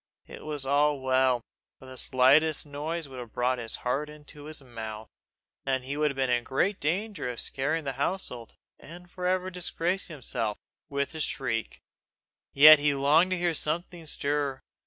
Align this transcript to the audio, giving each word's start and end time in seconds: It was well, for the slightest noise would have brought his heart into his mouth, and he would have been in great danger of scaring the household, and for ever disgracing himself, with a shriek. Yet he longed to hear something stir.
It 0.25 0.43
was 0.43 0.65
well, 0.65 1.41
for 1.77 1.85
the 1.85 1.95
slightest 1.95 2.65
noise 2.65 3.07
would 3.07 3.19
have 3.19 3.33
brought 3.33 3.59
his 3.59 3.75
heart 3.85 4.09
into 4.09 4.45
his 4.45 4.59
mouth, 4.59 5.09
and 5.63 5.83
he 5.83 5.95
would 5.95 6.09
have 6.09 6.15
been 6.15 6.27
in 6.31 6.43
great 6.43 6.79
danger 6.79 7.29
of 7.29 7.39
scaring 7.39 7.83
the 7.83 7.93
household, 8.01 8.55
and 8.79 9.11
for 9.11 9.27
ever 9.27 9.51
disgracing 9.51 10.15
himself, 10.15 10.57
with 10.89 11.13
a 11.13 11.19
shriek. 11.21 11.83
Yet 12.51 12.79
he 12.79 12.95
longed 12.95 13.29
to 13.29 13.37
hear 13.37 13.53
something 13.53 14.07
stir. 14.07 14.63